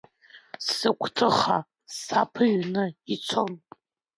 Сыгәҭыха 0.71 1.57
саԥыҩны 1.99 2.83
ицон. 3.13 3.51